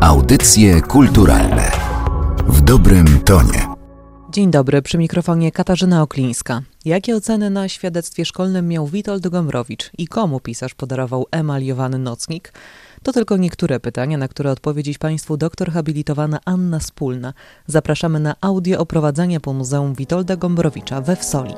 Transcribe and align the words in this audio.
Audycje 0.00 0.80
kulturalne 0.80 1.70
w 2.48 2.60
dobrym 2.60 3.20
tonie. 3.20 3.68
Dzień 4.30 4.50
dobry, 4.50 4.82
przy 4.82 4.98
mikrofonie 4.98 5.52
Katarzyna 5.52 6.02
Oklińska. 6.02 6.62
Jakie 6.84 7.16
oceny 7.16 7.50
na 7.50 7.68
świadectwie 7.68 8.24
szkolnym 8.24 8.68
miał 8.68 8.86
Witold 8.86 9.28
Gombrowicz 9.28 9.90
i 9.98 10.08
komu 10.08 10.40
pisarz 10.40 10.74
podarował 10.74 11.26
emaliowany 11.30 11.98
nocnik? 11.98 12.52
To 13.02 13.12
tylko 13.12 13.36
niektóre 13.36 13.80
pytania, 13.80 14.18
na 14.18 14.28
które 14.28 14.50
odpowie 14.50 14.82
dziś 14.82 14.98
Państwu 14.98 15.36
doktor 15.36 15.70
habilitowana 15.70 16.38
Anna 16.44 16.80
Spólna. 16.80 17.34
Zapraszamy 17.66 18.20
na 18.20 18.34
audio 18.40 18.78
oprowadzenie 18.78 19.40
po 19.40 19.52
Muzeum 19.52 19.94
Witolda 19.94 20.36
Gombrowicza 20.36 21.00
we 21.00 21.16
Wsoli. 21.16 21.54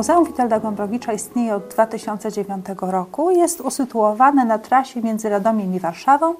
Muzeum 0.00 0.24
Witolda 0.24 0.60
Gombrowicza 0.60 1.12
istnieje 1.12 1.54
od 1.54 1.68
2009 1.68 2.66
roku. 2.80 3.30
Jest 3.30 3.60
usytuowane 3.60 4.44
na 4.44 4.58
trasie 4.58 5.02
między 5.02 5.28
Radomiem 5.28 5.74
i 5.74 5.80
Warszawą. 5.80 6.34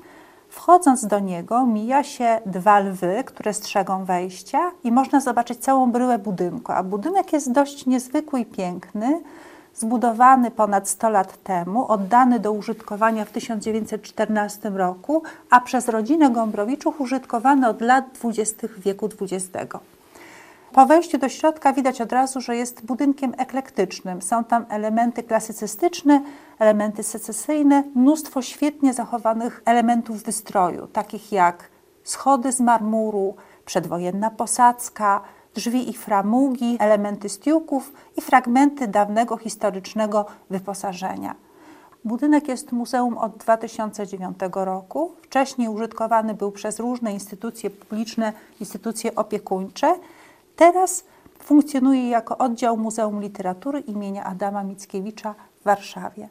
Wchodząc 0.48 1.06
do 1.06 1.18
niego 1.18 1.66
mija 1.66 2.02
się 2.02 2.41
dwa 2.46 2.78
lwy, 2.78 3.24
które 3.27 3.54
strzegą 3.54 4.04
wejścia 4.04 4.59
i 4.84 4.92
można 4.92 5.20
zobaczyć 5.20 5.59
całą 5.59 5.92
bryłę 5.92 6.18
budynku. 6.18 6.73
A 6.73 6.82
budynek 6.82 7.32
jest 7.32 7.52
dość 7.52 7.87
niezwykły 7.87 8.41
i 8.41 8.46
piękny, 8.46 9.20
zbudowany 9.74 10.51
ponad 10.51 10.88
100 10.88 11.10
lat 11.10 11.42
temu, 11.42 11.87
oddany 11.88 12.38
do 12.38 12.52
użytkowania 12.52 13.24
w 13.24 13.30
1914 13.30 14.70
roku, 14.70 15.23
a 15.51 15.60
przez 15.60 15.88
rodzinę 15.88 16.30
Gombrowiczów 16.30 17.01
użytkowany 17.01 17.68
od 17.68 17.80
lat 17.80 18.04
20. 18.15 18.68
wieku 18.79 19.09
XX. 19.20 19.74
Po 20.73 20.87
wejściu 20.87 21.19
do 21.19 21.29
środka 21.29 21.73
widać 21.73 22.01
od 22.01 22.12
razu, 22.12 22.41
że 22.41 22.56
jest 22.56 22.87
budynkiem 22.87 23.34
eklektycznym. 23.38 24.23
Są 24.23 24.45
tam 24.45 24.66
elementy 24.69 25.23
klasycystyczne, 25.23 26.23
elementy 26.59 27.02
secesyjne, 27.02 27.82
mnóstwo 27.95 28.43
świetnie 28.43 28.95
zachowanych 28.95 29.62
elementów 29.65 30.23
wystroju, 30.23 30.87
takich 30.87 31.32
jak 31.32 31.71
schody 32.04 32.52
z 32.52 32.60
marmuru, 32.60 33.35
przedwojenna 33.65 34.30
posadzka, 34.30 35.21
drzwi 35.54 35.90
i 35.90 35.93
framugi, 35.93 36.77
elementy 36.80 37.29
stiuków 37.29 37.93
i 38.16 38.21
fragmenty 38.21 38.88
dawnego 38.88 39.37
historycznego 39.37 40.27
wyposażenia. 40.51 41.34
Budynek 42.05 42.49
jest 42.49 42.73
muzeum 42.73 43.18
od 43.18 43.37
2009 43.37 44.38
roku. 44.55 45.12
Wcześniej 45.23 45.68
użytkowany 45.68 46.34
był 46.34 46.52
przez 46.52 46.80
różne 46.80 47.12
instytucje 47.12 47.71
publiczne, 47.71 48.32
instytucje 48.60 49.15
opiekuńcze. 49.15 49.95
Teraz 50.60 51.04
funkcjonuje 51.38 52.08
jako 52.10 52.38
oddział 52.38 52.76
Muzeum 52.76 53.20
Literatury 53.20 53.80
imienia 53.80 54.24
Adama 54.24 54.62
Mickiewicza 54.62 55.34
w 55.60 55.64
Warszawie. 55.64 56.28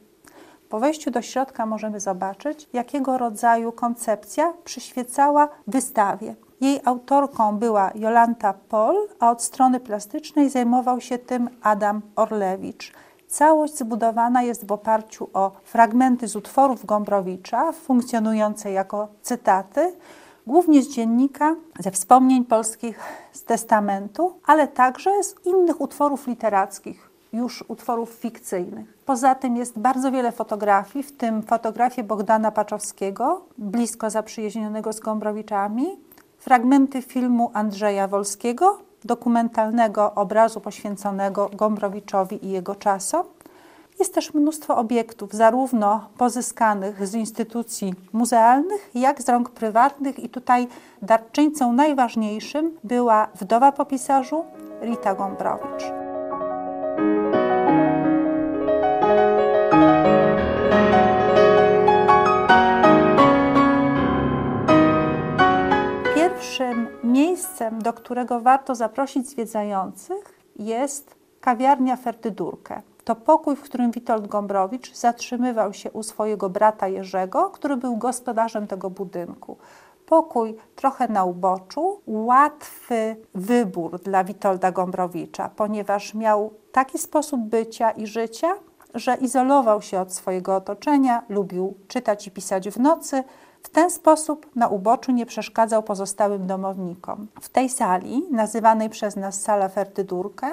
Po 0.70 0.80
wejściu 0.80 1.12
do 1.12 1.22
środka 1.22 1.66
możemy 1.66 2.00
zobaczyć, 2.00 2.70
jakiego 2.74 3.18
rodzaju 3.18 3.72
koncepcja 3.72 4.54
przyświecała 4.64 5.50
wystawie. 5.68 6.36
Jej 6.62 6.80
autorką 6.86 7.58
była 7.58 7.92
Jolanta 7.96 8.54
Pol, 8.54 8.96
a 9.20 9.32
od 9.32 9.44
strony 9.44 9.80
plastycznej 9.80 10.50
zajmował 10.50 11.02
się 11.02 11.18
tym 11.18 11.50
Adam 11.62 12.02
Orlewicz. 12.16 12.94
Całość 13.28 13.78
zbudowana 13.78 14.44
jest 14.44 14.68
w 14.68 14.72
oparciu 14.72 15.30
o 15.34 15.52
fragmenty 15.64 16.28
z 16.28 16.36
utworów 16.36 16.86
Gombrowicza, 16.86 17.72
funkcjonujące 17.72 18.72
jako 18.72 19.08
cytaty, 19.22 19.94
głównie 20.48 20.84
z 20.84 20.90
dziennika, 20.90 21.56
ze 21.80 21.92
wspomnień 21.92 22.46
polskich, 22.46 23.00
z 23.32 23.44
testamentu, 23.44 24.34
ale 24.46 24.68
także 24.68 25.24
z 25.24 25.36
innych 25.46 25.82
utworów 25.82 26.28
literackich, 26.28 27.10
już 27.34 27.64
utworów 27.68 28.10
fikcyjnych. 28.10 29.00
Poza 29.06 29.36
tym 29.36 29.58
jest 29.58 29.80
bardzo 29.80 30.12
wiele 30.12 30.32
fotografii, 30.32 31.04
w 31.04 31.12
tym 31.12 31.44
fotografie 31.44 32.04
Bogdana 32.04 32.52
Paczowskiego, 32.52 33.42
blisko 33.58 34.10
zaprzyjaźnionego 34.10 34.94
z 34.94 35.00
Gombrowiczami, 35.00 35.86
fragmenty 36.38 37.02
filmu 37.02 37.52
Andrzeja 37.54 38.08
Wolskiego, 38.08 38.78
dokumentalnego 39.04 40.14
obrazu 40.14 40.62
poświęconego 40.62 41.50
Gombrowiczowi 41.54 42.46
i 42.46 42.50
jego 42.50 42.76
czasom, 42.76 43.26
jest 44.00 44.14
też 44.14 44.34
mnóstwo 44.34 44.78
obiektów, 44.78 45.34
zarówno 45.34 46.10
pozyskanych 46.18 47.08
z 47.08 47.14
instytucji 47.14 47.94
muzealnych, 48.14 48.90
jak 48.96 49.22
z 49.22 49.30
rąk 49.30 49.50
prywatnych, 49.50 50.20
i 50.20 50.30
tutaj 50.30 50.68
darczyńcą 51.02 51.74
najważniejszym 51.74 52.78
była 52.84 53.28
wdowa 53.36 53.72
po 53.72 53.86
pisarzu 53.86 54.46
Rita 54.82 55.16
Gombrowicz. 55.16 55.84
Pierwszym 66.16 66.88
miejscem, 67.04 67.82
do 67.82 67.94
którego 67.94 68.42
warto 68.42 68.76
zaprosić 68.76 69.30
zwiedzających, 69.30 70.40
jest 70.56 71.16
kawiarnia 71.42 71.96
Ferdydurkę 71.96 72.82
to 73.10 73.16
pokój, 73.16 73.56
w 73.56 73.62
którym 73.62 73.92
Witold 73.92 74.28
Gombrowicz 74.28 74.96
zatrzymywał 74.96 75.74
się 75.74 75.92
u 75.92 76.04
swojego 76.04 76.50
brata 76.50 76.88
Jerzego, 76.88 77.50
który 77.50 77.78
był 77.78 77.98
gospodarzem 77.98 78.68
tego 78.68 78.90
budynku. 78.90 79.58
Pokój 80.06 80.56
trochę 80.76 81.08
na 81.08 81.26
uboczu, 81.26 82.02
łatwy 82.08 83.16
wybór 83.36 84.00
dla 84.00 84.24
Witolda 84.24 84.72
Gombrowicza, 84.72 85.50
ponieważ 85.56 86.14
miał 86.14 86.54
taki 86.72 86.98
sposób 86.98 87.42
bycia 87.42 87.92
i 87.92 88.08
życia, 88.08 88.48
że 88.94 89.16
izolował 89.16 89.82
się 89.82 90.00
od 90.00 90.14
swojego 90.14 90.56
otoczenia, 90.56 91.24
lubił 91.30 91.78
czytać 91.88 92.28
i 92.28 92.32
pisać 92.32 92.70
w 92.70 92.80
nocy. 92.80 93.24
W 93.64 93.70
ten 93.70 93.92
sposób 93.92 94.56
na 94.56 94.68
uboczu 94.68 95.12
nie 95.12 95.26
przeszkadzał 95.26 95.84
pozostałym 95.84 96.48
domownikom. 96.48 97.28
W 97.42 97.50
tej 97.50 97.70
sali, 97.70 98.24
nazywanej 98.32 98.90
przez 98.90 99.16
nas 99.16 99.42
sala 99.42 99.70
Ferdydurkę, 99.70 100.48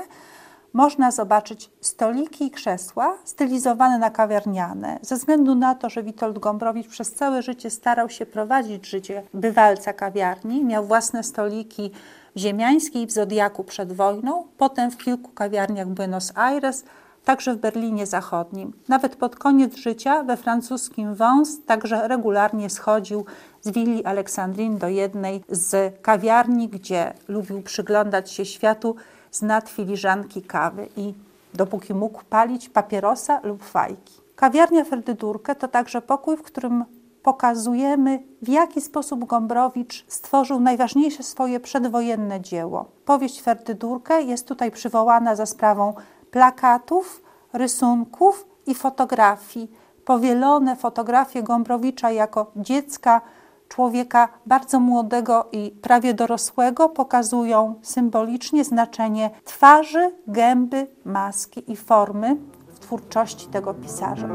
można 0.76 1.10
zobaczyć 1.10 1.70
stoliki 1.80 2.44
i 2.44 2.50
krzesła 2.50 3.14
stylizowane 3.24 3.98
na 3.98 4.10
kawiarniane. 4.10 4.98
Ze 5.02 5.16
względu 5.16 5.54
na 5.54 5.74
to, 5.74 5.90
że 5.90 6.02
Witold 6.02 6.38
Gombrowicz 6.38 6.88
przez 6.88 7.12
całe 7.12 7.42
życie 7.42 7.70
starał 7.70 8.08
się 8.08 8.26
prowadzić 8.26 8.86
życie 8.86 9.22
bywalca 9.34 9.92
kawiarni, 9.92 10.64
miał 10.64 10.84
własne 10.84 11.22
stoliki 11.22 11.90
w 12.36 12.38
Ziemiańskiej 12.38 13.06
w 13.06 13.12
Zodiaku 13.12 13.64
przed 13.64 13.92
wojną, 13.92 14.44
potem 14.58 14.90
w 14.90 14.96
kilku 14.96 15.32
kawiarniach 15.32 15.88
Buenos 15.88 16.32
Aires, 16.34 16.84
także 17.24 17.54
w 17.54 17.58
Berlinie 17.58 18.06
Zachodnim. 18.06 18.72
Nawet 18.88 19.16
pod 19.16 19.36
koniec 19.36 19.76
życia 19.76 20.22
we 20.22 20.36
francuskim 20.36 21.14
Vence 21.14 21.62
także 21.66 22.08
regularnie 22.08 22.70
schodził 22.70 23.24
z 23.60 23.70
willi 23.70 24.04
Aleksandrin 24.04 24.78
do 24.78 24.88
jednej 24.88 25.44
z 25.48 26.02
kawiarni, 26.02 26.68
gdzie 26.68 27.12
lubił 27.28 27.62
przyglądać 27.62 28.30
się 28.30 28.44
światu 28.44 28.96
z 29.36 29.42
nad 29.42 29.68
filiżanki 29.68 30.42
kawy 30.42 30.88
i 30.96 31.14
dopóki 31.54 31.94
mógł 31.94 32.24
palić 32.24 32.68
papierosa 32.68 33.40
lub 33.42 33.62
fajki. 33.62 34.14
Kawiarnia 34.36 34.84
Ferdydurkę 34.84 35.54
to 35.54 35.68
także 35.68 36.02
pokój, 36.02 36.36
w 36.36 36.42
którym 36.42 36.84
pokazujemy, 37.22 38.22
w 38.42 38.48
jaki 38.48 38.80
sposób 38.80 39.24
Gombrowicz 39.24 40.04
stworzył 40.08 40.60
najważniejsze 40.60 41.22
swoje 41.22 41.60
przedwojenne 41.60 42.40
dzieło. 42.40 42.84
Powieść 43.04 43.42
Ferdydurkę 43.42 44.22
jest 44.22 44.48
tutaj 44.48 44.70
przywołana 44.70 45.36
za 45.36 45.46
sprawą 45.46 45.94
plakatów, 46.30 47.22
rysunków 47.52 48.46
i 48.66 48.74
fotografii. 48.74 49.70
Powielone 50.04 50.76
fotografie 50.76 51.42
Gombrowicza 51.42 52.10
jako 52.10 52.50
dziecka, 52.56 53.20
człowieka 53.68 54.28
bardzo 54.46 54.80
młodego 54.80 55.46
i 55.52 55.70
prawie 55.82 56.14
dorosłego 56.14 56.88
pokazują 56.88 57.74
symbolicznie 57.82 58.64
znaczenie 58.64 59.30
twarzy, 59.44 60.12
gęby, 60.26 60.86
maski 61.04 61.72
i 61.72 61.76
formy 61.76 62.36
w 62.68 62.78
twórczości 62.78 63.46
tego 63.46 63.74
pisarza. 63.74 64.28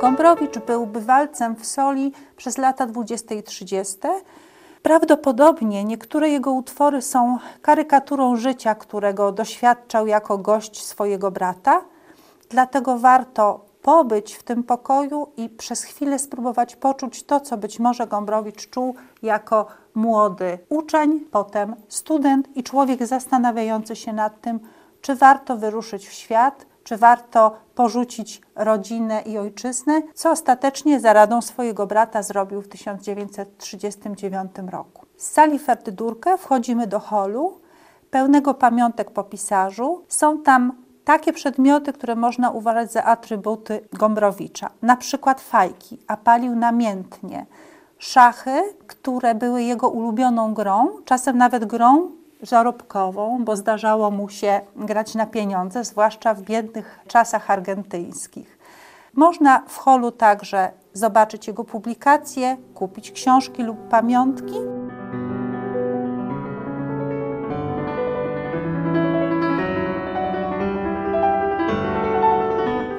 Gombrowicz 0.00 0.58
był 0.58 0.86
bywalcem 0.86 1.56
w 1.56 1.66
Soli 1.66 2.12
przez 2.36 2.58
lata 2.58 2.86
20 2.86 3.34
i 3.34 3.42
30. 3.42 3.98
Prawdopodobnie 4.82 5.84
niektóre 5.84 6.28
jego 6.28 6.52
utwory 6.52 7.02
są 7.02 7.38
karykaturą 7.62 8.36
życia, 8.36 8.74
którego 8.74 9.32
doświadczał 9.32 10.06
jako 10.06 10.38
gość 10.38 10.84
swojego 10.84 11.30
brata, 11.30 11.84
dlatego 12.50 12.98
warto 12.98 13.64
pobyć 13.82 14.34
w 14.34 14.42
tym 14.42 14.62
pokoju 14.62 15.26
i 15.36 15.48
przez 15.48 15.82
chwilę 15.82 16.18
spróbować 16.18 16.76
poczuć 16.76 17.22
to, 17.22 17.40
co 17.40 17.56
być 17.56 17.78
może 17.78 18.06
Gombrowicz 18.06 18.70
czuł 18.70 18.94
jako 19.22 19.66
młody 19.94 20.58
uczeń, 20.68 21.20
potem 21.30 21.76
student 21.88 22.56
i 22.56 22.62
człowiek 22.62 23.06
zastanawiający 23.06 23.96
się 23.96 24.12
nad 24.12 24.40
tym, 24.40 24.60
czy 25.00 25.14
warto 25.14 25.56
wyruszyć 25.56 26.08
w 26.08 26.12
świat, 26.12 26.66
czy 26.84 26.96
warto 26.96 27.56
porzucić 27.74 28.40
rodzinę 28.56 29.22
i 29.22 29.38
ojczyznę, 29.38 30.02
co 30.14 30.30
ostatecznie 30.30 31.00
za 31.00 31.12
radą 31.12 31.42
swojego 31.42 31.86
brata 31.86 32.22
zrobił 32.22 32.62
w 32.62 32.68
1939 32.68 34.52
roku. 34.70 35.06
Z 35.16 35.30
sali 35.30 35.58
Ferdydurkę 35.58 36.38
wchodzimy 36.38 36.86
do 36.86 37.00
holu, 37.00 37.60
pełnego 38.10 38.54
pamiątek 38.54 39.10
po 39.10 39.24
pisarzu. 39.24 40.04
Są 40.08 40.42
tam 40.42 40.72
takie 41.04 41.32
przedmioty, 41.32 41.92
które 41.92 42.16
można 42.16 42.50
uważać 42.50 42.92
za 42.92 43.04
atrybuty 43.04 43.88
Gombrowicza, 43.92 44.70
na 44.82 44.96
przykład 44.96 45.40
fajki, 45.40 45.98
a 46.06 46.16
palił 46.16 46.56
namiętnie. 46.56 47.46
Szachy, 47.98 48.62
które 48.86 49.34
były 49.34 49.62
jego 49.62 49.88
ulubioną 49.88 50.54
grą, 50.54 50.88
czasem 51.04 51.38
nawet 51.38 51.64
grą 51.64 52.10
żarobkową, 52.42 53.44
bo 53.44 53.56
zdarzało 53.56 54.10
mu 54.10 54.28
się 54.28 54.60
grać 54.76 55.14
na 55.14 55.26
pieniądze, 55.26 55.84
zwłaszcza 55.84 56.34
w 56.34 56.42
biednych 56.42 57.00
czasach 57.06 57.50
argentyńskich. 57.50 58.58
Można 59.14 59.62
w 59.68 59.76
holu 59.76 60.10
także 60.10 60.70
zobaczyć 60.92 61.46
jego 61.46 61.64
publikacje, 61.64 62.56
kupić 62.74 63.12
książki 63.12 63.62
lub 63.62 63.88
pamiątki. 63.88 64.54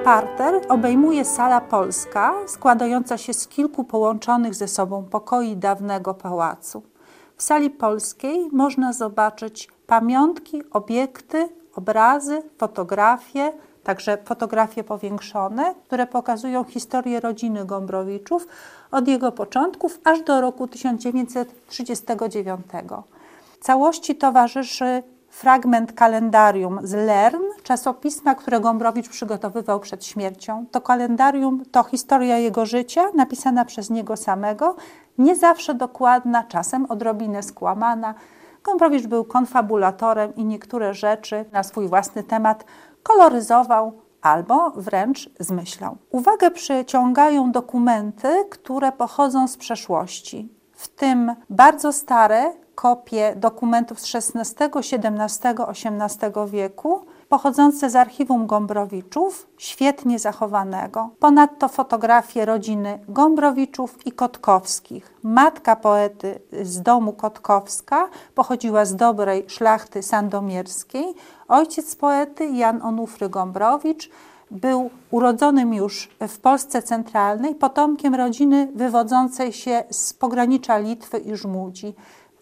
Parter 0.04 0.54
obejmuje 0.68 1.24
sala 1.24 1.60
polska, 1.60 2.34
składająca 2.46 3.18
się 3.18 3.32
z 3.34 3.48
kilku 3.48 3.84
połączonych 3.84 4.54
ze 4.54 4.68
sobą 4.68 5.04
pokoi 5.10 5.56
dawnego 5.56 6.14
pałacu. 6.14 6.93
W 7.36 7.42
sali 7.42 7.70
polskiej 7.70 8.48
można 8.52 8.92
zobaczyć 8.92 9.68
pamiątki, 9.86 10.62
obiekty, 10.70 11.48
obrazy, 11.76 12.42
fotografie, 12.58 13.52
także 13.84 14.18
fotografie 14.24 14.84
powiększone, 14.84 15.74
które 15.84 16.06
pokazują 16.06 16.64
historię 16.64 17.20
rodziny 17.20 17.64
Gombrowiczów 17.64 18.46
od 18.90 19.08
jego 19.08 19.32
początków 19.32 20.00
aż 20.04 20.22
do 20.22 20.40
roku 20.40 20.68
1939. 20.68 22.66
Całości 23.60 24.16
towarzyszy 24.16 25.02
fragment 25.34 25.92
kalendarium 25.92 26.78
z 26.82 26.92
Lern, 26.92 27.42
czasopisma, 27.62 28.34
które 28.34 28.60
Gombrowicz 28.60 29.08
przygotowywał 29.08 29.80
przed 29.80 30.04
śmiercią. 30.04 30.66
To 30.70 30.80
kalendarium 30.80 31.62
to 31.72 31.82
historia 31.82 32.38
jego 32.38 32.66
życia, 32.66 33.02
napisana 33.14 33.64
przez 33.64 33.90
niego 33.90 34.16
samego, 34.16 34.76
nie 35.18 35.36
zawsze 35.36 35.74
dokładna, 35.74 36.44
czasem 36.44 36.86
odrobinę 36.86 37.42
skłamana. 37.42 38.14
Gombrowicz 38.62 39.06
był 39.06 39.24
konfabulatorem 39.24 40.36
i 40.36 40.44
niektóre 40.44 40.94
rzeczy 40.94 41.44
na 41.52 41.62
swój 41.62 41.88
własny 41.88 42.22
temat 42.22 42.64
koloryzował 43.02 43.92
albo 44.22 44.70
wręcz 44.70 45.30
zmyślał. 45.40 45.96
Uwagę 46.10 46.50
przyciągają 46.50 47.52
dokumenty, 47.52 48.44
które 48.50 48.92
pochodzą 48.92 49.48
z 49.48 49.56
przeszłości, 49.56 50.48
w 50.72 50.88
tym 50.88 51.34
bardzo 51.50 51.92
stare 51.92 52.63
kopie 52.74 53.34
dokumentów 53.36 54.00
z 54.00 54.14
XVI, 54.14 54.64
XVII, 54.64 55.54
XVIII 55.68 56.50
wieku, 56.50 57.00
pochodzące 57.28 57.90
z 57.90 57.96
archiwum 57.96 58.46
Gombrowiczów, 58.46 59.46
świetnie 59.58 60.18
zachowanego. 60.18 61.10
Ponadto 61.18 61.68
fotografie 61.68 62.44
rodziny 62.44 62.98
Gombrowiczów 63.08 64.06
i 64.06 64.12
Kotkowskich. 64.12 65.14
Matka 65.22 65.76
poety 65.76 66.40
z 66.62 66.82
domu 66.82 67.12
Kotkowska 67.12 68.08
pochodziła 68.34 68.84
z 68.84 68.96
dobrej 68.96 69.44
szlachty 69.48 70.02
sandomierskiej. 70.02 71.14
Ojciec 71.48 71.96
poety 71.96 72.46
Jan 72.46 72.82
Onufry 72.82 73.28
Gombrowicz 73.28 74.10
był 74.50 74.90
urodzonym 75.10 75.74
już 75.74 76.10
w 76.28 76.38
Polsce 76.38 76.82
centralnej, 76.82 77.54
potomkiem 77.54 78.14
rodziny 78.14 78.68
wywodzącej 78.74 79.52
się 79.52 79.84
z 79.90 80.12
pogranicza 80.12 80.78
Litwy 80.78 81.18
i 81.18 81.36
Żmudzi. 81.36 81.94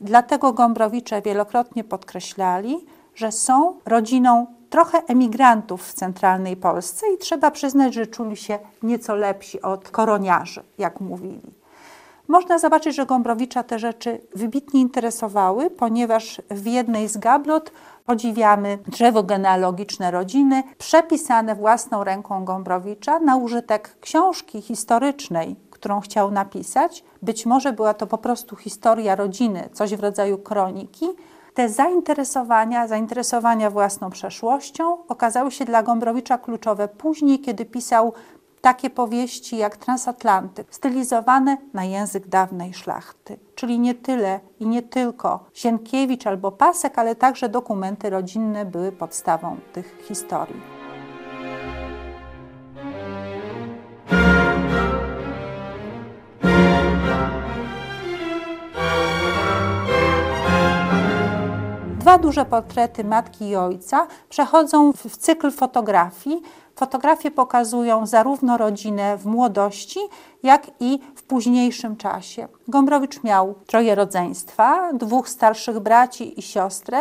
Dlatego 0.02 0.52
Gombrowicze 0.52 1.22
wielokrotnie 1.22 1.84
podkreślali, 1.84 2.86
że 3.14 3.32
są 3.32 3.76
rodziną 3.86 4.46
trochę 4.70 5.02
emigrantów 5.06 5.88
w 5.88 5.92
centralnej 5.92 6.56
Polsce 6.56 7.06
i 7.14 7.18
trzeba 7.18 7.50
przyznać, 7.50 7.94
że 7.94 8.06
czuli 8.06 8.36
się 8.36 8.58
nieco 8.82 9.14
lepsi 9.14 9.62
od 9.62 9.90
koroniarzy, 9.90 10.62
jak 10.78 11.00
mówili. 11.00 11.52
Można 12.28 12.58
zobaczyć, 12.58 12.96
że 12.96 13.06
Gombrowicza 13.06 13.62
te 13.62 13.78
rzeczy 13.78 14.20
wybitnie 14.34 14.80
interesowały, 14.80 15.70
ponieważ 15.70 16.42
w 16.50 16.66
jednej 16.66 17.08
z 17.08 17.16
gablot 17.16 17.72
podziwiamy 18.06 18.78
drzewo 18.86 19.22
genealogiczne 19.22 20.10
rodziny, 20.10 20.62
przepisane 20.78 21.54
własną 21.54 22.04
ręką 22.04 22.44
Gombrowicza 22.44 23.18
na 23.18 23.36
użytek 23.36 23.96
książki 24.00 24.62
historycznej, 24.62 25.56
którą 25.82 26.00
chciał 26.00 26.30
napisać. 26.30 27.04
Być 27.22 27.46
może 27.46 27.72
była 27.72 27.94
to 27.94 28.06
po 28.06 28.18
prostu 28.18 28.56
historia 28.56 29.16
rodziny, 29.16 29.68
coś 29.72 29.94
w 29.94 30.00
rodzaju 30.00 30.38
kroniki. 30.38 31.06
Te 31.54 31.68
zainteresowania, 31.68 32.88
zainteresowania 32.88 33.70
własną 33.70 34.10
przeszłością 34.10 35.06
okazały 35.08 35.50
się 35.50 35.64
dla 35.64 35.82
Gombrowicza 35.82 36.38
kluczowe 36.38 36.88
później, 36.88 37.40
kiedy 37.40 37.64
pisał 37.64 38.12
takie 38.60 38.90
powieści 38.90 39.56
jak 39.56 39.76
Transatlantyk, 39.76 40.74
stylizowane 40.74 41.56
na 41.72 41.84
język 41.84 42.28
dawnej 42.28 42.74
szlachty. 42.74 43.38
Czyli 43.54 43.78
nie 43.78 43.94
tyle 43.94 44.40
i 44.60 44.66
nie 44.66 44.82
tylko 44.82 45.44
Sienkiewicz 45.52 46.26
albo 46.26 46.52
Pasek, 46.52 46.98
ale 46.98 47.14
także 47.14 47.48
dokumenty 47.48 48.10
rodzinne 48.10 48.64
były 48.64 48.92
podstawą 48.92 49.56
tych 49.72 49.98
historii. 50.08 50.81
Dwa 62.12 62.18
duże 62.18 62.44
portrety 62.44 63.04
matki 63.04 63.48
i 63.48 63.56
ojca 63.56 64.06
przechodzą 64.28 64.92
w 64.92 65.16
cykl 65.16 65.50
fotografii. 65.50 66.42
Fotografie 66.76 67.30
pokazują 67.30 68.06
zarówno 68.06 68.58
rodzinę 68.58 69.16
w 69.16 69.26
młodości, 69.26 70.00
jak 70.42 70.66
i 70.80 71.00
w 71.14 71.22
późniejszym 71.22 71.96
czasie. 71.96 72.48
Gombrowicz 72.68 73.22
miał 73.22 73.54
troje 73.66 73.94
rodzeństwa, 73.94 74.92
dwóch 74.92 75.28
starszych 75.28 75.80
braci 75.80 76.40
i 76.40 76.42
siostrę. 76.42 76.98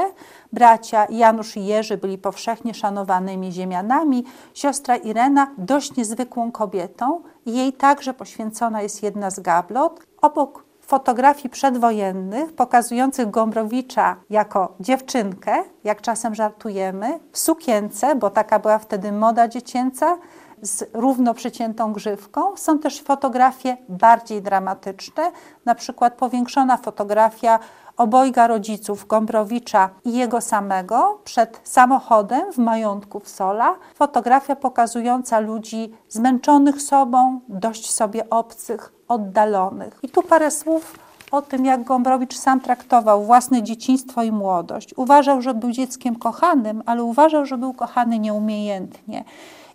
Bracia 0.53 1.07
Janusz 1.09 1.57
i 1.57 1.65
Jerzy 1.65 1.97
byli 1.97 2.17
powszechnie 2.17 2.73
szanowanymi 2.73 3.51
ziemianami, 3.51 4.23
siostra 4.53 4.95
Irena 4.95 5.47
dość 5.57 5.95
niezwykłą 5.95 6.51
kobietą. 6.51 7.21
Jej 7.45 7.73
także 7.73 8.13
poświęcona 8.13 8.81
jest 8.81 9.03
jedna 9.03 9.29
z 9.29 9.39
gablot. 9.39 9.99
Obok 10.21 10.60
fotografii 10.91 11.49
przedwojennych 11.49 12.53
pokazujących 12.53 13.29
Gombrowicza 13.29 14.15
jako 14.29 14.75
dziewczynkę, 14.79 15.63
jak 15.83 16.01
czasem 16.01 16.35
żartujemy, 16.35 17.19
w 17.31 17.39
sukience, 17.39 18.15
bo 18.15 18.29
taka 18.29 18.59
była 18.59 18.79
wtedy 18.79 19.11
moda 19.11 19.47
dziecięca, 19.47 20.17
z 20.61 20.83
równo 20.93 21.33
przyciętą 21.33 21.93
grzywką. 21.93 22.57
Są 22.57 22.79
też 22.79 23.01
fotografie 23.01 23.77
bardziej 23.89 24.41
dramatyczne, 24.41 25.23
na 25.65 25.75
przykład 25.75 26.13
powiększona 26.13 26.77
fotografia 26.77 27.59
obojga 28.01 28.47
rodziców 28.47 29.07
Gombrowicza 29.07 29.89
i 30.05 30.13
jego 30.13 30.41
samego 30.41 31.19
przed 31.23 31.59
samochodem 31.63 32.53
w 32.53 32.57
majątku 32.57 33.19
w 33.19 33.29
Sola. 33.29 33.75
Fotografia 33.95 34.55
pokazująca 34.55 35.39
ludzi 35.39 35.93
zmęczonych 36.09 36.81
sobą, 36.81 37.39
dość 37.49 37.91
sobie 37.91 38.29
obcych, 38.29 38.93
oddalonych. 39.07 39.99
I 40.03 40.09
tu 40.09 40.23
parę 40.23 40.51
słów 40.51 40.99
o 41.31 41.41
tym, 41.41 41.65
jak 41.65 41.83
Gombrowicz 41.83 42.37
sam 42.37 42.61
traktował 42.61 43.23
własne 43.23 43.63
dzieciństwo 43.63 44.23
i 44.23 44.31
młodość. 44.31 44.93
Uważał, 44.97 45.41
że 45.41 45.53
był 45.53 45.71
dzieckiem 45.71 46.15
kochanym, 46.15 46.83
ale 46.85 47.03
uważał, 47.03 47.45
że 47.45 47.57
był 47.57 47.73
kochany 47.73 48.19
nieumiejętnie. 48.19 49.23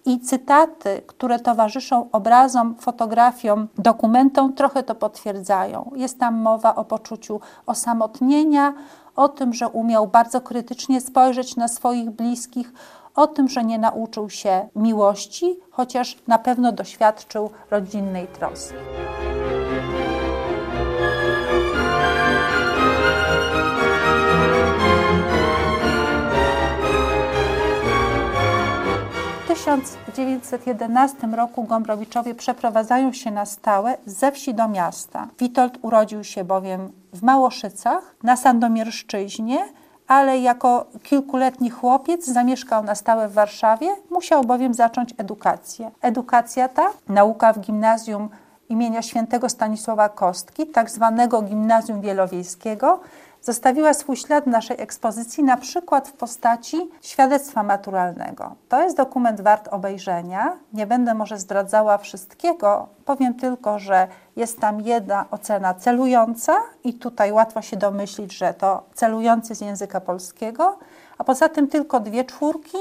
I 0.07 0.21
cytaty, 0.21 1.03
które 1.07 1.39
towarzyszą 1.39 2.09
obrazom, 2.13 2.75
fotografiom, 2.75 3.69
dokumentom, 3.79 4.53
trochę 4.53 4.83
to 4.83 4.95
potwierdzają. 4.95 5.91
Jest 5.97 6.21
tam 6.21 6.35
mowa 6.35 6.75
o 6.75 6.85
poczuciu 6.85 7.41
osamotnienia, 7.67 8.75
o 9.17 9.29
tym, 9.29 9.55
że 9.55 9.69
umiał 9.69 10.07
bardzo 10.07 10.41
krytycznie 10.41 11.01
spojrzeć 11.01 11.57
na 11.57 11.69
swoich 11.69 12.11
bliskich, 12.11 12.73
o 13.15 13.27
tym, 13.27 13.49
że 13.49 13.65
nie 13.65 13.79
nauczył 13.79 14.31
się 14.31 14.69
miłości, 14.77 15.61
chociaż 15.71 16.19
na 16.27 16.39
pewno 16.39 16.73
doświadczył 16.73 17.51
rodzinnej 17.71 18.27
troski. 18.27 18.75
1911 29.67 31.27
roku 31.27 31.65
Gombrowiczowie 31.65 32.35
przeprowadzają 32.35 33.13
się 33.13 33.31
na 33.31 33.47
stałe 33.47 33.97
ze 34.07 34.33
wsi 34.33 34.55
do 34.55 34.69
miasta. 34.69 35.29
Witold 35.39 35.79
urodził 35.83 36.25
się 36.25 36.45
bowiem 36.45 36.93
w 37.13 37.23
Małoszycach 37.23 38.15
na 38.23 38.37
Sandomierszczyźnie, 38.37 39.59
ale 40.07 40.39
jako 40.39 40.87
kilkuletni 41.03 41.71
chłopiec 41.71 42.27
zamieszkał 42.27 42.85
na 42.85 42.95
stałe 42.95 43.29
w 43.29 43.33
Warszawie, 43.33 43.89
musiał 44.11 44.45
bowiem 44.45 44.75
zacząć 44.75 45.15
edukację. 45.19 45.91
Edukacja 46.03 46.69
ta, 46.69 46.91
nauka 47.09 47.53
w 47.53 47.61
gimnazjum 47.61 48.29
imienia 48.69 49.03
świętego 49.03 49.49
Stanisława 49.49 50.09
Kostki, 50.09 50.67
tak 50.67 50.91
zwanego 50.91 51.43
Gimnazjum 51.43 52.01
Wielowiejskiego, 52.01 53.01
zostawiła 53.47 53.95
swój 53.95 54.17
ślad 54.17 54.45
w 54.45 54.47
naszej 54.47 54.81
ekspozycji, 54.81 55.45
na 55.45 55.57
przykład 55.57 56.09
w 56.09 56.13
postaci 56.13 56.91
świadectwa 57.01 57.63
maturalnego. 57.63 58.55
To 58.69 58.83
jest 58.83 58.97
dokument 58.97 59.41
wart 59.41 59.69
obejrzenia. 59.69 60.57
Nie 60.73 60.87
będę 60.87 61.15
może 61.15 61.39
zdradzała 61.39 61.99
wszystkiego, 61.99 62.89
powiem 63.05 63.35
tylko, 63.35 63.79
że 63.79 64.09
jest 64.37 64.61
tam 64.61 64.81
jedna 64.81 65.25
ocena 65.31 65.75
celująca 65.75 66.53
i 66.85 66.95
tutaj 66.95 67.33
łatwo 67.33 67.63
się 67.63 67.77
domyślić, 67.77 68.33
że 68.33 68.55
to 68.55 68.83
celujący 68.95 69.55
z 69.55 69.61
języka 69.61 70.01
polskiego, 70.01 70.79
a 71.19 71.25
poza 71.25 71.49
tym 71.49 71.69
tylko 71.69 72.01
dwie 72.01 72.25
czwórki, 72.25 72.79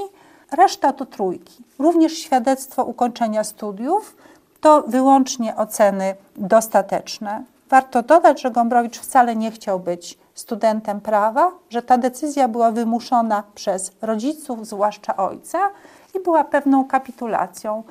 reszta 0.52 0.94
to 0.94 1.06
trójki. 1.06 1.64
Również 1.80 2.14
świadectwo 2.14 2.84
ukończenia 2.84 3.44
studiów 3.44 4.16
to 4.62 4.84
wyłącznie 4.88 5.56
oceny 5.56 6.16
dostateczne. 6.36 7.44
Warto 7.70 8.04
dodać, 8.04 8.42
że 8.42 8.52
Gombrowicz 8.52 9.00
wcale 9.00 9.36
nie 9.36 9.52
chciał 9.52 9.80
być 9.80 10.25
studentem 10.36 11.02
prawa, 11.02 11.52
że 11.70 11.82
ta 11.82 11.98
decyzja 11.98 12.48
była 12.48 12.72
wymuszona 12.72 13.44
przez 13.56 13.92
rodziców, 14.02 14.68
zwłaszcza 14.68 15.18
ojca, 15.18 15.70
i 16.16 16.20
była 16.20 16.44
pewną 16.44 16.88
kapitulacją. 16.88 17.84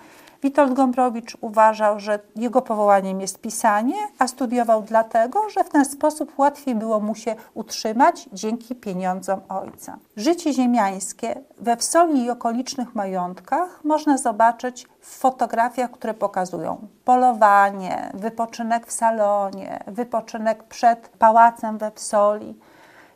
Witold 0.44 0.72
Gombrowicz 0.72 1.36
uważał, 1.40 2.00
że 2.00 2.18
jego 2.36 2.62
powołaniem 2.62 3.20
jest 3.20 3.40
pisanie, 3.40 3.96
a 4.18 4.28
studiował 4.28 4.82
dlatego, 4.82 5.50
że 5.50 5.64
w 5.64 5.68
ten 5.68 5.84
sposób 5.84 6.38
łatwiej 6.38 6.74
było 6.74 7.00
mu 7.00 7.14
się 7.14 7.36
utrzymać 7.54 8.28
dzięki 8.32 8.74
pieniądzom 8.74 9.40
ojca. 9.48 9.98
Życie 10.16 10.52
ziemiańskie 10.52 11.40
we 11.58 11.76
Wsoli 11.76 12.24
i 12.24 12.30
okolicznych 12.30 12.94
majątkach 12.94 13.84
można 13.84 14.18
zobaczyć 14.18 14.86
w 15.00 15.18
fotografiach, 15.18 15.90
które 15.90 16.14
pokazują 16.14 16.88
polowanie, 17.04 18.10
wypoczynek 18.14 18.86
w 18.86 18.92
salonie, 18.92 19.84
wypoczynek 19.86 20.64
przed 20.64 21.08
pałacem 21.08 21.78
we 21.78 21.90
Wsoli. 21.90 22.54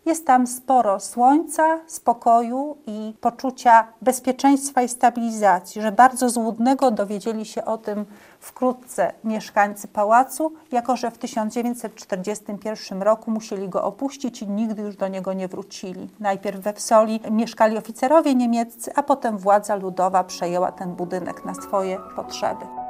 Jest 0.08 0.26
tam 0.26 0.46
sporo 0.46 1.00
słońca, 1.00 1.78
spokoju 1.86 2.76
i 2.86 3.14
poczucia 3.20 3.86
bezpieczeństwa 4.02 4.82
i 4.82 4.88
stabilizacji, 4.88 5.82
że 5.82 5.92
bardzo 5.92 6.30
złudnego 6.30 6.90
dowiedzieli 6.90 7.44
się 7.44 7.64
o 7.64 7.78
tym 7.78 8.04
wkrótce 8.40 9.12
mieszkańcy 9.24 9.88
pałacu, 9.88 10.52
jako 10.72 10.96
że 10.96 11.10
w 11.10 11.18
1941 11.18 13.02
roku 13.02 13.30
musieli 13.30 13.68
go 13.68 13.84
opuścić 13.84 14.42
i 14.42 14.48
nigdy 14.48 14.82
już 14.82 14.96
do 14.96 15.08
niego 15.08 15.32
nie 15.32 15.48
wrócili. 15.48 16.08
Najpierw 16.20 16.60
we 16.60 16.72
Wsoli 16.72 17.20
mieszkali 17.30 17.78
oficerowie 17.78 18.34
niemieccy, 18.34 18.90
a 18.94 19.02
potem 19.02 19.38
władza 19.38 19.76
ludowa 19.76 20.24
przejęła 20.24 20.72
ten 20.72 20.94
budynek 20.94 21.44
na 21.44 21.54
swoje 21.54 21.98
potrzeby. 22.16 22.87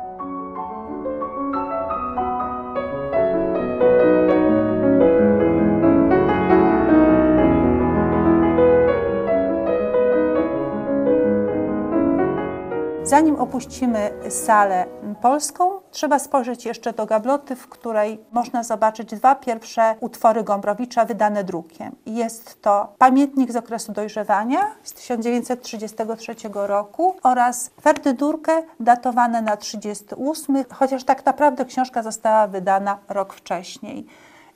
Zanim 13.08 13.36
opuścimy 13.36 14.10
salę 14.30 14.86
polską, 15.22 15.70
trzeba 15.90 16.18
spojrzeć 16.18 16.64
jeszcze 16.64 16.92
do 16.92 17.06
gabloty, 17.06 17.56
w 17.56 17.68
której 17.68 18.20
można 18.32 18.62
zobaczyć 18.62 19.10
dwa 19.10 19.34
pierwsze 19.34 19.94
utwory 20.00 20.44
Gombrowicza 20.44 21.04
wydane 21.04 21.44
drukiem. 21.44 21.96
Jest 22.06 22.62
to 22.62 22.92
Pamiętnik 22.98 23.52
z 23.52 23.56
okresu 23.56 23.92
dojrzewania 23.92 24.60
z 24.82 24.92
1933 24.92 26.34
roku 26.52 27.16
oraz 27.22 27.70
Ferdydurkę 27.80 28.62
datowane 28.80 29.42
na 29.42 29.56
38, 29.56 30.64
chociaż 30.72 31.04
tak 31.04 31.26
naprawdę 31.26 31.64
książka 31.64 32.02
została 32.02 32.46
wydana 32.46 32.98
rok 33.08 33.34
wcześniej. 33.34 34.06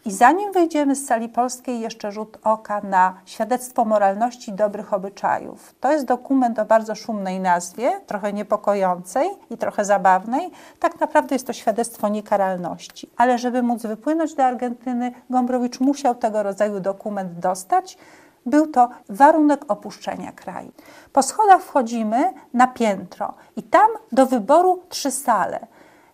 I 0.05 0.11
zanim 0.11 0.53
wyjdziemy 0.53 0.97
z 0.97 1.07
sali 1.07 1.29
polskiej, 1.29 1.81
jeszcze 1.81 2.13
rzut 2.13 2.39
oka 2.45 2.81
na 2.81 3.15
świadectwo 3.25 3.85
moralności 3.85 4.53
dobrych 4.53 4.93
obyczajów. 4.93 5.75
To 5.81 5.93
jest 5.93 6.05
dokument 6.05 6.59
o 6.59 6.65
bardzo 6.65 6.95
szumnej 6.95 7.41
nazwie, 7.41 8.01
trochę 8.07 8.33
niepokojącej 8.33 9.31
i 9.51 9.59
trochę 9.59 9.85
zabawnej. 9.85 10.51
Tak 10.81 11.01
naprawdę 11.01 11.35
jest 11.35 11.47
to 11.47 11.53
świadectwo 11.53 12.09
niekaralności. 12.09 13.11
Ale 13.17 13.39
żeby 13.39 13.63
móc 13.63 13.83
wypłynąć 13.83 14.35
do 14.35 14.45
Argentyny, 14.45 15.13
Gombrowicz 15.31 15.81
musiał 15.81 16.15
tego 16.15 16.43
rodzaju 16.43 16.81
dokument 16.81 17.39
dostać. 17.39 17.99
Był 18.47 18.67
to 18.67 18.89
warunek 19.09 19.65
opuszczenia 19.69 20.33
kraju. 20.33 20.73
Po 21.13 21.23
schodach 21.23 21.63
wchodzimy 21.63 22.33
na 22.55 22.67
piętro 22.67 23.35
i 23.57 23.63
tam 23.63 23.91
do 24.13 24.27
wyboru 24.27 24.83
trzy 24.89 25.11
sale 25.11 25.67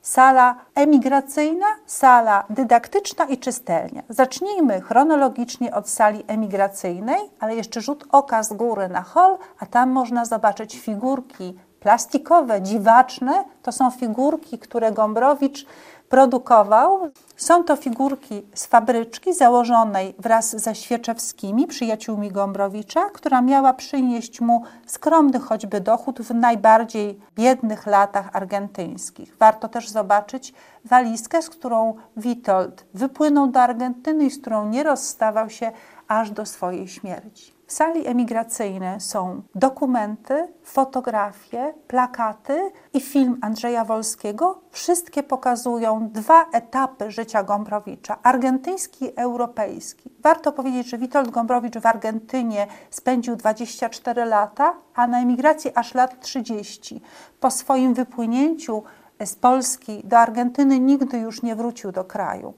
sala 0.09 0.57
emigracyjna, 0.75 1.67
sala 1.87 2.45
dydaktyczna 2.51 3.25
i 3.25 3.39
czystelnia. 3.39 4.03
Zacznijmy 4.09 4.81
chronologicznie 4.81 5.75
od 5.75 5.89
sali 5.89 6.25
emigracyjnej, 6.27 7.21
ale 7.41 7.57
jeszcze 7.57 7.81
rzut 7.81 8.05
oka 8.13 8.43
z 8.43 8.53
góry 8.53 8.89
na 8.89 9.03
hol, 9.03 9.39
a 9.59 9.67
tam 9.67 9.91
można 9.91 10.25
zobaczyć 10.25 10.79
figurki 10.79 11.59
plastikowe, 11.81 12.63
dziwaczne. 12.63 13.45
To 13.63 13.73
są 13.73 13.91
figurki, 13.91 14.59
które 14.59 14.93
Gombrowicz 14.93 15.67
produkował. 16.09 17.11
Są 17.37 17.65
to 17.65 17.77
figurki 17.77 18.43
z 18.55 18.67
fabryczki 18.67 19.35
założonej 19.35 20.15
wraz 20.19 20.57
ze 20.57 20.75
Świeczewskimi, 20.75 21.67
przyjaciółmi 21.67 22.31
Gombrowicza, 22.31 23.11
która 23.11 23.43
miała 23.43 23.75
przynieść 23.75 24.41
mu 24.41 24.63
skromny 24.87 25.39
choćby 25.39 25.81
dochód 25.81 26.21
w 26.21 26.35
najbardziej 26.35 27.21
biednych 27.35 27.87
latach 27.87 28.37
argentyńskich. 28.37 29.37
Warto 29.39 29.69
też 29.69 29.89
zobaczyć 29.89 30.55
walizkę, 30.85 31.43
z 31.43 31.51
którą 31.51 31.95
Witold 32.17 32.85
wypłynął 32.95 33.47
do 33.47 33.61
Argentyny 33.61 34.25
i 34.25 34.31
z 34.31 34.41
którą 34.41 34.69
nie 34.69 34.83
rozstawał 34.83 35.51
się 35.51 35.73
aż 36.09 36.31
do 36.31 36.47
swojej 36.47 36.89
śmierci. 36.89 37.58
W 37.69 37.73
sali 37.73 38.07
emigracyjnej 38.07 39.01
są 39.01 39.43
dokumenty, 39.55 40.49
fotografie, 40.63 41.75
plakaty 41.89 42.71
i 42.95 43.01
film 43.01 43.39
Andrzeja 43.41 43.85
Wolskiego. 43.85 44.61
Wszystkie 44.71 45.23
pokazują 45.23 46.09
dwa 46.13 46.47
etapy 46.53 47.11
życia 47.11 47.43
Gombrowicza, 47.43 48.19
argentyński 48.23 49.05
i 49.05 49.17
europejski. 49.17 50.11
Warto 50.23 50.53
powiedzieć, 50.53 50.87
że 50.87 50.99
Witold 50.99 51.31
Gombrowicz 51.31 51.79
w 51.79 51.87
Argentynie 51.87 52.67
spędził 52.91 53.37
24 53.37 54.25
lata, 54.25 54.75
a 54.95 55.07
na 55.07 55.21
emigracji 55.21 55.71
aż 55.75 55.95
lat 55.95 56.21
30. 56.21 57.03
Po 57.41 57.51
swoim 57.51 57.95
wypłynięciu 57.95 58.83
z 59.25 59.35
Polski 59.35 60.01
do 60.05 60.19
Argentyny 60.19 60.81
nigdy 60.81 61.19
już 61.19 61.43
nie 61.43 61.57
wrócił 61.57 61.93
do 61.93 62.05
kraju. 62.05 62.55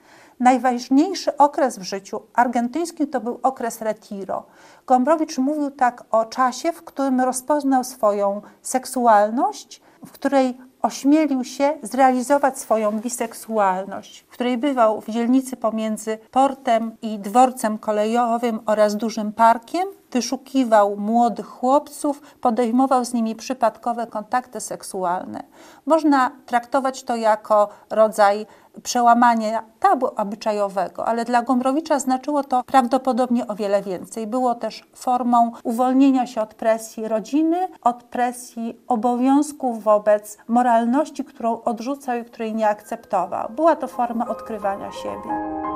Najważniejszy 0.41 1.37
okres 1.37 1.79
w 1.79 1.83
życiu 1.83 2.21
argentyńskim 2.35 3.07
to 3.07 3.21
był 3.21 3.41
okres 3.43 3.81
retiro. 3.81 4.47
Gombrowicz 4.87 5.39
mówił 5.39 5.71
tak 5.71 6.05
o 6.11 6.25
czasie, 6.25 6.73
w 6.73 6.85
którym 6.85 7.21
rozpoznał 7.21 7.85
swoją 7.85 8.43
seksualność, 8.63 9.83
w 10.07 10.11
której 10.11 10.59
ośmielił 10.85 11.45
się 11.45 11.73
zrealizować 11.83 12.59
swoją 12.59 13.01
biseksualność, 13.01 14.25
w 14.29 14.33
której 14.33 14.59
bywał 14.59 15.01
w 15.01 15.11
dzielnicy 15.11 15.57
pomiędzy 15.57 16.19
portem 16.31 16.97
i 17.03 17.19
dworcem 17.19 17.79
kolejowym 17.79 18.61
oraz 18.67 18.97
dużym 18.97 19.33
parkiem. 19.33 19.89
Wyszukiwał 20.15 20.97
młodych 20.97 21.47
chłopców, 21.47 22.21
podejmował 22.41 23.05
z 23.05 23.13
nimi 23.13 23.35
przypadkowe 23.35 24.07
kontakty 24.07 24.61
seksualne. 24.61 25.43
Można 25.87 26.31
traktować 26.47 27.03
to 27.03 27.17
jako 27.17 27.69
rodzaj 27.91 28.47
przełamania 28.83 29.63
tabu 29.81 30.07
obyczajowego, 30.17 31.07
ale 31.07 31.25
dla 31.25 31.43
Gombrowicza 31.43 31.99
znaczyło 31.99 32.45
to 32.45 32.63
prawdopodobnie 32.63 33.47
o 33.47 33.55
wiele 33.55 33.83
więcej. 33.83 34.27
Było 34.27 34.55
też 34.55 34.85
formą 34.95 35.53
uwolnienia 35.63 36.27
się 36.27 36.41
od 36.41 36.55
presji 36.55 37.09
rodziny, 37.09 37.69
od 37.83 38.03
presji 38.03 38.79
obowiązków 38.89 39.83
wobec 39.83 40.39
moralności, 40.49 41.25
którą 41.25 41.63
odrzucał 41.63 42.19
i 42.19 42.25
której 42.25 42.55
nie 42.55 42.69
akceptował. 42.69 43.49
Była 43.51 43.77
to 43.77 43.89
forma 43.89 44.29
odkrywania 44.29 44.93
siebie. 44.93 45.74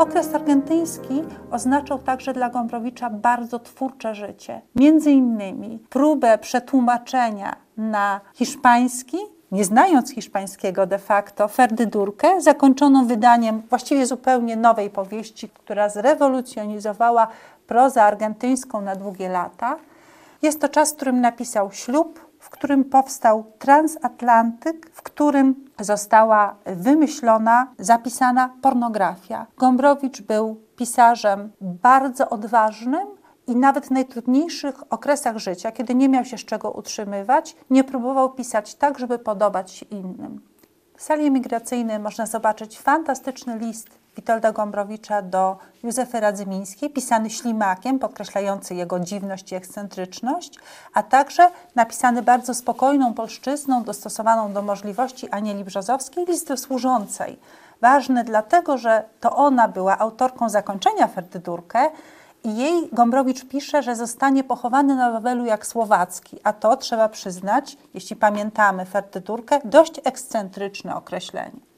Okres 0.00 0.34
argentyński 0.34 1.22
oznaczał 1.50 1.98
także 1.98 2.32
dla 2.32 2.50
Gombrowicza 2.50 3.10
bardzo 3.10 3.58
twórcze 3.58 4.14
życie. 4.14 4.60
Między 4.74 5.10
innymi 5.10 5.78
próbę 5.90 6.38
przetłumaczenia 6.38 7.56
na 7.76 8.20
hiszpański 8.34 9.16
nie 9.52 9.64
znając 9.64 10.10
hiszpańskiego 10.14 10.86
de 10.86 10.98
facto, 10.98 11.48
Ferdydurkę, 11.48 12.40
zakończoną 12.40 13.06
wydaniem 13.06 13.62
właściwie 13.70 14.06
zupełnie 14.06 14.56
nowej 14.56 14.90
powieści, 14.90 15.48
która 15.48 15.88
zrewolucjonizowała 15.88 17.28
prozę 17.66 18.02
argentyńską 18.02 18.80
na 18.80 18.96
długie 18.96 19.28
lata. 19.28 19.76
Jest 20.42 20.60
to 20.60 20.68
czas, 20.68 20.92
w 20.92 20.96
którym 20.96 21.20
napisał 21.20 21.72
ślub, 21.72 22.29
w 22.40 22.50
którym 22.50 22.84
powstał 22.84 23.44
transatlantyk, 23.58 24.90
w 24.92 25.02
którym 25.02 25.64
została 25.80 26.56
wymyślona, 26.66 27.72
zapisana 27.78 28.54
pornografia. 28.62 29.46
Gombrowicz 29.56 30.22
był 30.22 30.60
pisarzem 30.76 31.52
bardzo 31.60 32.30
odważnym 32.30 33.08
i 33.46 33.56
nawet 33.56 33.86
w 33.86 33.90
najtrudniejszych 33.90 34.92
okresach 34.92 35.38
życia, 35.38 35.72
kiedy 35.72 35.94
nie 35.94 36.08
miał 36.08 36.24
się 36.24 36.38
z 36.38 36.44
czego 36.44 36.70
utrzymywać, 36.70 37.56
nie 37.70 37.84
próbował 37.84 38.30
pisać 38.30 38.74
tak, 38.74 38.98
żeby 38.98 39.18
podobać 39.18 39.70
się 39.70 39.86
innym. 39.86 40.40
W 40.96 41.02
sali 41.02 41.26
emigracyjnej 41.26 41.98
można 41.98 42.26
zobaczyć 42.26 42.78
fantastyczny 42.80 43.58
list 43.58 43.99
Witolda 44.20 44.52
Gombrowicza 44.52 45.22
do 45.22 45.56
Józefy 45.82 46.20
Radzymińskiej, 46.20 46.90
pisany 46.90 47.30
ślimakiem, 47.30 47.98
podkreślający 47.98 48.74
jego 48.74 49.00
dziwność 49.00 49.52
i 49.52 49.54
ekscentryczność, 49.54 50.58
a 50.94 51.02
także 51.02 51.50
napisany 51.74 52.22
bardzo 52.22 52.54
spokojną 52.54 53.14
polszczyzną, 53.14 53.84
dostosowaną 53.84 54.52
do 54.52 54.62
możliwości 54.62 55.30
Anieli 55.30 55.64
Brzozowskiej, 55.64 56.26
list 56.26 56.48
do 56.48 56.56
służącej. 56.56 57.38
Ważny 57.80 58.24
dlatego, 58.24 58.78
że 58.78 59.04
to 59.20 59.36
ona 59.36 59.68
była 59.68 59.98
autorką 59.98 60.48
zakończenia 60.48 61.06
Ferdydurkę, 61.06 61.90
i 62.44 62.56
jej 62.56 62.88
Gombrowicz 62.92 63.44
pisze, 63.44 63.82
że 63.82 63.96
zostanie 63.96 64.44
pochowany 64.44 64.96
na 64.96 65.10
Wawelu 65.10 65.44
jak 65.44 65.66
Słowacki, 65.66 66.38
a 66.44 66.52
to 66.52 66.76
trzeba 66.76 67.08
przyznać, 67.08 67.76
jeśli 67.94 68.16
pamiętamy 68.16 68.84
Ferdydurkę, 68.86 69.60
dość 69.64 70.00
ekscentryczne 70.04 70.96
określenie. 70.96 71.69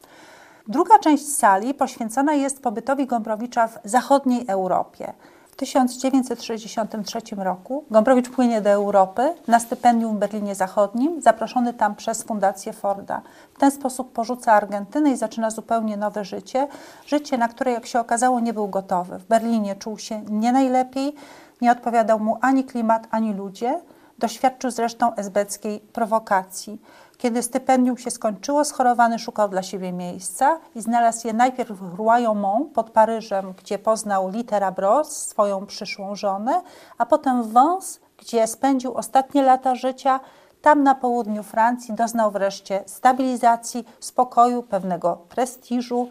Druga 0.68 0.98
część 0.98 1.28
sali 1.28 1.74
poświęcona 1.74 2.34
jest 2.34 2.62
pobytowi 2.62 3.06
Gombrowicza 3.06 3.68
w 3.68 3.78
zachodniej 3.84 4.44
Europie. 4.48 5.12
W 5.50 5.56
1963 5.56 7.18
roku 7.36 7.84
Gombrowicz 7.90 8.30
płynie 8.30 8.60
do 8.60 8.70
Europy 8.70 9.34
na 9.48 9.60
stypendium 9.60 10.16
w 10.16 10.18
Berlinie 10.18 10.54
Zachodnim, 10.54 11.22
zaproszony 11.22 11.74
tam 11.74 11.94
przez 11.94 12.22
Fundację 12.22 12.72
Forda. 12.72 13.22
W 13.54 13.58
ten 13.58 13.70
sposób 13.70 14.12
porzuca 14.12 14.52
Argentynę 14.52 15.10
i 15.10 15.16
zaczyna 15.16 15.50
zupełnie 15.50 15.96
nowe 15.96 16.24
życie. 16.24 16.68
Życie, 17.06 17.38
na 17.38 17.48
które, 17.48 17.72
jak 17.72 17.86
się 17.86 18.00
okazało, 18.00 18.40
nie 18.40 18.52
był 18.52 18.68
gotowy. 18.68 19.18
W 19.18 19.24
Berlinie 19.24 19.76
czuł 19.76 19.98
się 19.98 20.22
nie 20.28 20.52
najlepiej, 20.52 21.14
nie 21.60 21.72
odpowiadał 21.72 22.18
mu 22.18 22.38
ani 22.40 22.64
klimat, 22.64 23.08
ani 23.10 23.34
ludzie. 23.34 23.80
Doświadczył 24.18 24.70
zresztą 24.70 25.14
esbeckiej 25.14 25.80
prowokacji. 25.80 26.80
Kiedy 27.22 27.42
stypendium 27.42 27.98
się 27.98 28.10
skończyło, 28.10 28.64
schorowany 28.64 29.18
szukał 29.18 29.48
dla 29.48 29.62
siebie 29.62 29.92
miejsca 29.92 30.58
i 30.74 30.80
znalazł 30.80 31.26
je 31.26 31.32
najpierw 31.32 31.70
w 31.70 31.98
Royaumont 31.98 32.72
pod 32.72 32.90
Paryżem, 32.90 33.54
gdzie 33.58 33.78
poznał 33.78 34.28
Litera 34.28 34.72
Bros, 34.72 35.16
swoją 35.28 35.66
przyszłą 35.66 36.16
żonę, 36.16 36.62
a 36.98 37.06
potem 37.06 37.42
w 37.42 37.52
Vence, 37.52 38.00
gdzie 38.18 38.46
spędził 38.46 38.94
ostatnie 38.94 39.42
lata 39.42 39.74
życia. 39.74 40.20
Tam 40.62 40.82
na 40.82 40.94
południu 40.94 41.42
Francji 41.42 41.94
doznał 41.94 42.30
wreszcie 42.30 42.82
stabilizacji, 42.86 43.84
spokoju, 44.00 44.62
pewnego 44.62 45.16
prestiżu. 45.28 46.08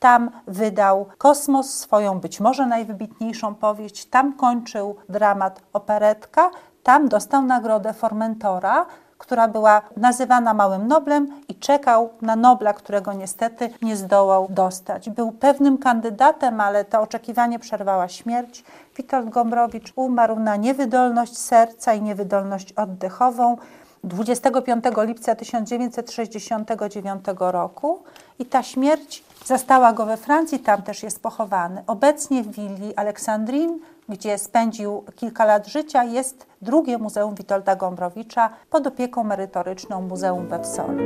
Tam 0.00 0.30
wydał 0.46 1.06
Kosmos, 1.18 1.70
swoją 1.70 2.20
być 2.20 2.40
może 2.40 2.66
najwybitniejszą 2.66 3.54
powieść. 3.54 4.06
Tam 4.06 4.36
kończył 4.36 4.96
dramat 5.08 5.60
Operetka. 5.72 6.50
Tam 6.82 7.08
dostał 7.08 7.42
nagrodę 7.42 7.92
Formentora, 7.92 8.86
która 9.18 9.48
była 9.48 9.82
nazywana 9.96 10.54
Małym 10.54 10.88
Noblem 10.88 11.40
i 11.48 11.54
czekał 11.54 12.10
na 12.22 12.36
Nobla, 12.36 12.72
którego 12.72 13.12
niestety 13.12 13.70
nie 13.82 13.96
zdołał 13.96 14.46
dostać. 14.50 15.10
Był 15.10 15.32
pewnym 15.32 15.78
kandydatem, 15.78 16.60
ale 16.60 16.84
to 16.84 17.00
oczekiwanie 17.00 17.58
przerwała 17.58 18.08
śmierć. 18.08 18.64
Witold 18.96 19.28
Gombrowicz 19.28 19.92
umarł 19.96 20.38
na 20.40 20.56
niewydolność 20.56 21.38
serca 21.38 21.94
i 21.94 22.02
niewydolność 22.02 22.72
oddechową 22.72 23.56
25 24.04 24.84
lipca 24.96 25.34
1969 25.34 27.24
roku 27.38 28.02
i 28.38 28.46
ta 28.46 28.62
śmierć 28.62 29.24
zastała 29.44 29.92
go 29.92 30.06
we 30.06 30.16
Francji, 30.16 30.58
tam 30.58 30.82
też 30.82 31.02
jest 31.02 31.22
pochowany. 31.22 31.82
Obecnie 31.86 32.42
w 32.42 32.50
willi 32.50 32.96
Aleksandrin 32.96 33.80
gdzie 34.08 34.38
spędził 34.38 35.04
kilka 35.16 35.44
lat 35.44 35.66
życia, 35.66 36.04
jest 36.04 36.46
drugie 36.62 36.98
Muzeum 36.98 37.34
Witolda 37.34 37.76
Gombrowicza 37.76 38.50
pod 38.70 38.86
opieką 38.86 39.24
merytoryczną 39.24 40.00
Muzeum 40.00 40.48
we 40.48 40.62
Wsoli. 40.62 41.04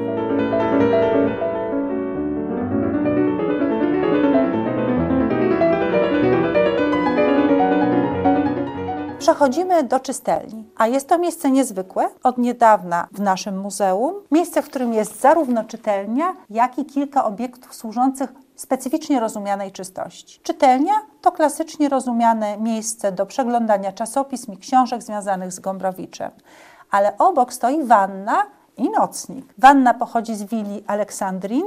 Przechodzimy 9.18 9.82
do 9.82 10.00
czystelni, 10.00 10.64
a 10.76 10.86
jest 10.86 11.08
to 11.08 11.18
miejsce 11.18 11.50
niezwykłe, 11.50 12.08
od 12.22 12.38
niedawna 12.38 13.08
w 13.12 13.20
naszym 13.20 13.60
muzeum. 13.60 14.14
Miejsce, 14.30 14.62
w 14.62 14.66
którym 14.66 14.92
jest 14.92 15.20
zarówno 15.20 15.64
czytelnia, 15.64 16.34
jak 16.50 16.78
i 16.78 16.84
kilka 16.84 17.24
obiektów 17.24 17.74
służących 17.74 18.32
specyficznie 18.58 19.20
rozumianej 19.20 19.72
czystości. 19.72 20.40
Czytelnia 20.42 20.92
to 21.20 21.32
klasycznie 21.32 21.88
rozumiane 21.88 22.56
miejsce 22.56 23.12
do 23.12 23.26
przeglądania 23.26 23.92
czasopism 23.92 24.52
i 24.52 24.56
książek 24.56 25.02
związanych 25.02 25.52
z 25.52 25.60
Gombrowiczem, 25.60 26.30
ale 26.90 27.18
obok 27.18 27.52
stoi 27.52 27.84
wanna 27.84 28.46
i 28.76 28.90
nocnik. 28.90 29.54
Wanna 29.58 29.94
pochodzi 29.94 30.34
z 30.34 30.42
willi 30.42 30.84
Aleksandrin, 30.86 31.64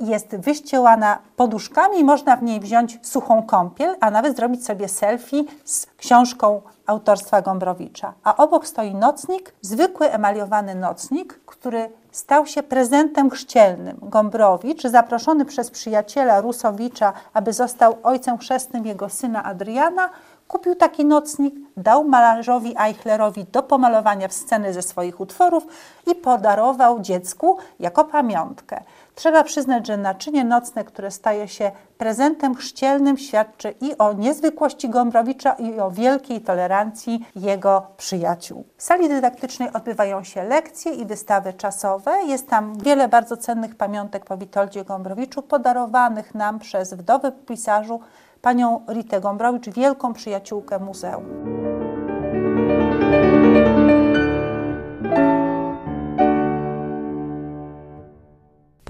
jest 0.00 0.36
wyścielana 0.36 1.18
poduszkami 1.36 1.98
i 1.98 2.04
można 2.04 2.36
w 2.36 2.42
niej 2.42 2.60
wziąć 2.60 2.98
suchą 3.02 3.42
kąpiel, 3.42 3.96
a 4.00 4.10
nawet 4.10 4.36
zrobić 4.36 4.64
sobie 4.64 4.88
selfie 4.88 5.44
z 5.64 5.86
książką 5.96 6.62
autorstwa 6.86 7.42
Gombrowicza. 7.42 8.12
A 8.24 8.36
obok 8.36 8.66
stoi 8.66 8.94
nocnik, 8.94 9.54
zwykły 9.60 10.10
emaliowany 10.10 10.74
nocnik, 10.74 11.40
który 11.46 11.90
stał 12.12 12.46
się 12.46 12.62
prezentem 12.62 13.30
chrzcielnym. 13.30 13.98
Gombrowicz, 14.02 14.82
zaproszony 14.82 15.44
przez 15.44 15.70
przyjaciela 15.70 16.40
Rusowicza, 16.40 17.12
aby 17.34 17.52
został 17.52 17.98
ojcem 18.02 18.38
chrzestnym 18.38 18.86
jego 18.86 19.08
syna 19.08 19.44
Adriana, 19.44 20.10
kupił 20.48 20.74
taki 20.74 21.04
nocnik, 21.04 21.54
dał 21.76 22.04
malarzowi 22.04 22.74
Eichlerowi 22.80 23.44
do 23.44 23.62
pomalowania 23.62 24.28
w 24.28 24.32
sceny 24.32 24.72
ze 24.72 24.82
swoich 24.82 25.20
utworów 25.20 25.66
i 26.06 26.14
podarował 26.14 27.00
dziecku 27.00 27.56
jako 27.80 28.04
pamiątkę. 28.04 28.82
Trzeba 29.14 29.44
przyznać, 29.44 29.86
że 29.86 29.96
naczynie 29.96 30.44
nocne, 30.44 30.84
które 30.84 31.10
staje 31.10 31.48
się 31.48 31.70
prezentem 31.98 32.54
chrzcielnym, 32.54 33.16
świadczy 33.16 33.74
i 33.80 33.98
o 33.98 34.12
niezwykłości 34.12 34.88
Gombrowicza, 34.88 35.52
i 35.52 35.80
o 35.80 35.90
wielkiej 35.90 36.40
tolerancji 36.40 37.26
jego 37.36 37.86
przyjaciół. 37.96 38.64
W 38.76 38.82
sali 38.82 39.08
dydaktycznej 39.08 39.72
odbywają 39.72 40.24
się 40.24 40.44
lekcje 40.44 40.92
i 40.92 41.06
wystawy 41.06 41.52
czasowe. 41.52 42.12
Jest 42.26 42.48
tam 42.48 42.78
wiele 42.78 43.08
bardzo 43.08 43.36
cennych 43.36 43.74
pamiątek 43.74 44.24
po 44.24 44.36
Witoldzie 44.36 44.84
Gombrowiczu, 44.84 45.42
podarowanych 45.42 46.34
nam 46.34 46.58
przez 46.58 46.94
wdowę 46.94 47.32
pisarzu 47.32 48.00
panią 48.42 48.80
Ritę 48.88 49.20
Gombrowicz, 49.20 49.68
wielką 49.68 50.12
przyjaciółkę 50.12 50.78
muzeum. 50.78 51.81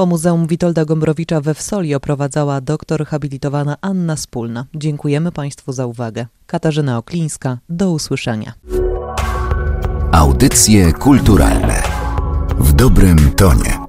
Po 0.03 0.07
Muzeum 0.07 0.47
Witolda 0.47 0.85
Gombrowicza 0.85 1.41
we 1.41 1.55
Wsoli 1.55 1.95
oprowadzała 1.95 2.61
doktor 2.61 3.07
habilitowana 3.07 3.77
Anna 3.81 4.17
Spólna. 4.17 4.67
Dziękujemy 4.75 5.33
Państwu 5.33 5.73
za 5.73 5.87
uwagę. 5.87 6.27
Katarzyna 6.47 6.99
Oklińska, 6.99 7.59
do 7.69 7.91
usłyszenia. 7.91 8.53
Audycje 10.13 10.93
kulturalne 10.93 11.83
W 12.59 12.73
dobrym 12.73 13.33
tonie. 13.37 13.82